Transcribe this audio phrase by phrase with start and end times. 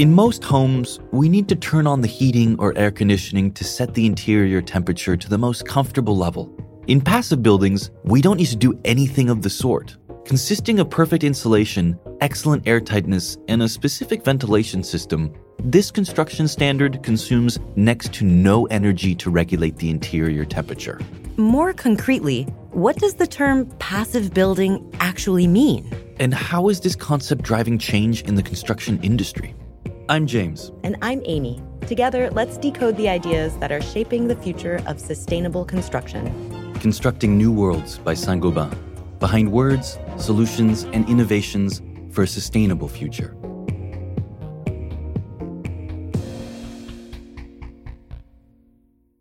[0.00, 3.92] In most homes, we need to turn on the heating or air conditioning to set
[3.92, 6.50] the interior temperature to the most comfortable level.
[6.86, 9.98] In passive buildings, we don't need to do anything of the sort.
[10.24, 17.58] Consisting of perfect insulation, excellent airtightness, and a specific ventilation system, this construction standard consumes
[17.76, 20.98] next to no energy to regulate the interior temperature.
[21.36, 25.94] More concretely, what does the term passive building actually mean?
[26.18, 29.54] And how is this concept driving change in the construction industry?
[30.10, 30.72] I'm James.
[30.82, 31.62] And I'm Amy.
[31.86, 36.74] Together, let's decode the ideas that are shaping the future of sustainable construction.
[36.80, 38.76] Constructing New Worlds by Saint Gobain.
[39.20, 43.36] Behind words, solutions, and innovations for a sustainable future.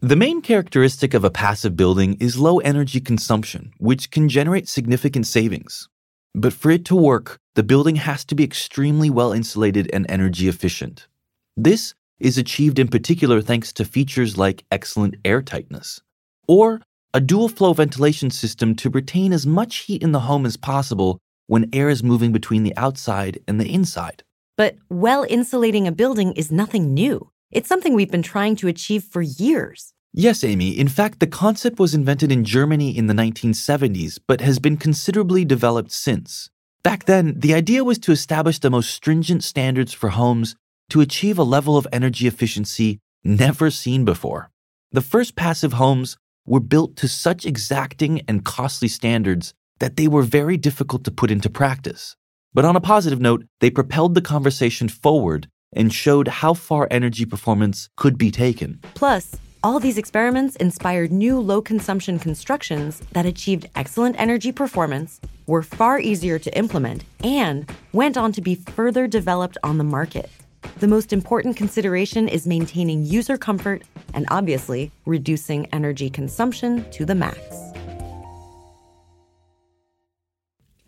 [0.00, 5.26] The main characteristic of a passive building is low energy consumption, which can generate significant
[5.26, 5.90] savings.
[6.34, 10.48] But for it to work, the building has to be extremely well insulated and energy
[10.48, 11.08] efficient.
[11.56, 16.00] This is achieved in particular thanks to features like excellent air tightness,
[16.46, 16.80] or
[17.12, 21.18] a dual flow ventilation system to retain as much heat in the home as possible
[21.48, 24.22] when air is moving between the outside and the inside.
[24.56, 27.28] But well insulating a building is nothing new.
[27.50, 29.92] It's something we've been trying to achieve for years.
[30.12, 30.76] Yes, Amy.
[30.76, 35.44] In fact, the concept was invented in Germany in the 1970s, but has been considerably
[35.44, 36.50] developed since.
[36.82, 40.56] Back then, the idea was to establish the most stringent standards for homes
[40.88, 44.50] to achieve a level of energy efficiency never seen before.
[44.90, 50.22] The first passive homes were built to such exacting and costly standards that they were
[50.22, 52.16] very difficult to put into practice.
[52.52, 57.24] But on a positive note, they propelled the conversation forward and showed how far energy
[57.24, 58.80] performance could be taken.
[58.94, 65.62] Plus, all these experiments inspired new low consumption constructions that achieved excellent energy performance, were
[65.62, 70.30] far easier to implement, and went on to be further developed on the market.
[70.78, 73.82] The most important consideration is maintaining user comfort
[74.14, 77.38] and obviously reducing energy consumption to the max.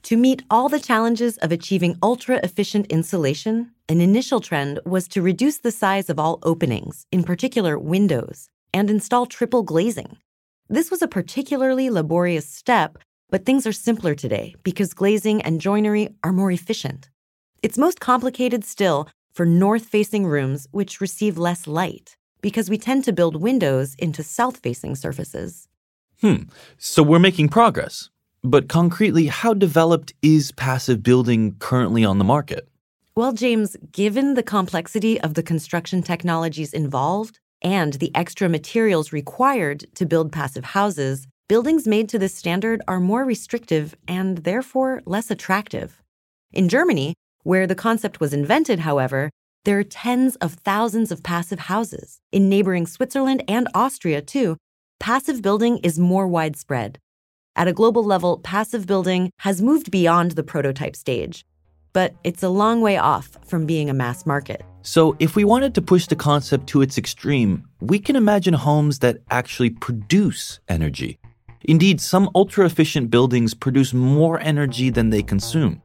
[0.05, 5.23] To meet all the challenges of achieving ultra efficient insulation, an initial trend was to
[5.23, 10.19] reduce the size of all openings, in particular windows, and install triple glazing.
[10.69, 12.99] This was a particularly laborious step,
[13.31, 17.11] but things are simpler today because glazing and joinery are more efficient.
[17.63, 23.05] It's most complicated still for north facing rooms which receive less light because we tend
[23.05, 25.69] to build windows into south facing surfaces.
[26.21, 26.45] Hmm,
[26.77, 28.11] so we're making progress.
[28.45, 32.69] But concretely, how developed is passive building currently on the market?
[33.15, 39.87] Well, James, given the complexity of the construction technologies involved and the extra materials required
[39.95, 45.31] to build passive houses, buildings made to this standard are more restrictive and therefore less
[45.31, 46.03] attractive.
[46.53, 49.31] In Germany, where the concept was invented, however,
[49.65, 52.21] there are tens of thousands of passive houses.
[52.33, 54.57] In neighboring Switzerland and Austria, too,
[54.99, 56.99] passive building is more widespread.
[57.55, 61.45] At a global level, passive building has moved beyond the prototype stage,
[61.93, 64.63] but it's a long way off from being a mass market.
[64.83, 68.99] So, if we wanted to push the concept to its extreme, we can imagine homes
[68.99, 71.19] that actually produce energy.
[71.65, 75.81] Indeed, some ultra efficient buildings produce more energy than they consume.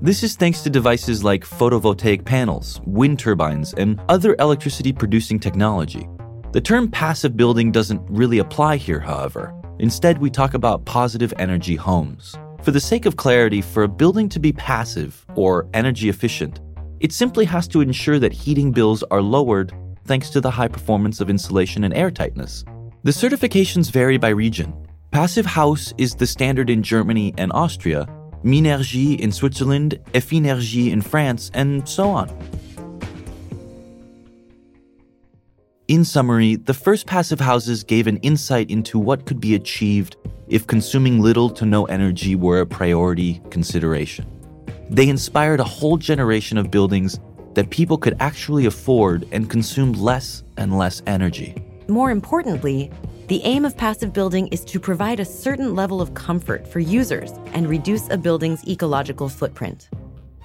[0.00, 6.06] This is thanks to devices like photovoltaic panels, wind turbines, and other electricity producing technology.
[6.52, 9.52] The term passive building doesn't really apply here, however.
[9.78, 12.36] Instead, we talk about positive energy homes.
[12.66, 16.58] For the sake of clarity, for a building to be passive or energy efficient,
[16.98, 19.72] it simply has to ensure that heating bills are lowered
[20.04, 22.64] thanks to the high performance of insulation and airtightness.
[23.04, 24.74] The certifications vary by region.
[25.12, 28.04] Passive House is the standard in Germany and Austria,
[28.42, 32.28] Minergie in Switzerland, Effinergie in France, and so on.
[35.88, 40.16] In summary, the first passive houses gave an insight into what could be achieved
[40.48, 44.26] if consuming little to no energy were a priority consideration.
[44.90, 47.20] They inspired a whole generation of buildings
[47.54, 51.54] that people could actually afford and consumed less and less energy.
[51.86, 52.90] More importantly,
[53.28, 57.30] the aim of passive building is to provide a certain level of comfort for users
[57.52, 59.88] and reduce a building's ecological footprint.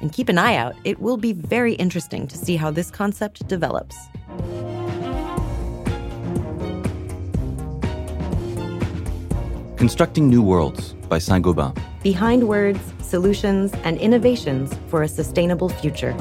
[0.01, 3.47] And keep an eye out, it will be very interesting to see how this concept
[3.47, 3.97] develops.
[9.81, 11.75] Constructing New Worlds by Saint Gobain.
[12.03, 16.13] Behind words, solutions, and innovations for a sustainable future.